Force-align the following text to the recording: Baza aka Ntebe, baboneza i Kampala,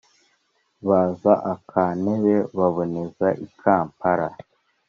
Baza 0.87 1.33
aka 1.53 1.83
Ntebe, 2.01 2.35
baboneza 2.57 3.27
i 3.45 3.47
Kampala, 3.59 4.29